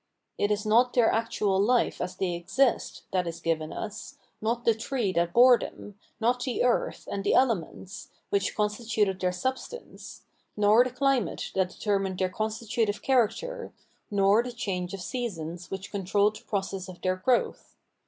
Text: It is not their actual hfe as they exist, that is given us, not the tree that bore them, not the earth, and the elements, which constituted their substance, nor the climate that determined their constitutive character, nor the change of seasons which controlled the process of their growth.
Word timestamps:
It 0.39 0.49
is 0.49 0.65
not 0.65 0.93
their 0.93 1.11
actual 1.11 1.59
hfe 1.61 2.01
as 2.01 2.15
they 2.15 2.33
exist, 2.33 3.03
that 3.11 3.27
is 3.27 3.39
given 3.39 3.71
us, 3.71 4.17
not 4.41 4.65
the 4.65 4.73
tree 4.73 5.13
that 5.13 5.31
bore 5.31 5.59
them, 5.59 5.93
not 6.19 6.43
the 6.43 6.63
earth, 6.63 7.07
and 7.11 7.23
the 7.23 7.35
elements, 7.35 8.09
which 8.31 8.55
constituted 8.55 9.19
their 9.19 9.31
substance, 9.31 10.23
nor 10.57 10.83
the 10.83 10.89
climate 10.89 11.51
that 11.53 11.69
determined 11.69 12.17
their 12.17 12.29
constitutive 12.29 13.03
character, 13.03 13.73
nor 14.09 14.41
the 14.41 14.51
change 14.53 14.95
of 14.95 15.01
seasons 15.03 15.69
which 15.69 15.91
controlled 15.91 16.35
the 16.35 16.45
process 16.45 16.89
of 16.89 16.99
their 17.03 17.17
growth. 17.17 17.75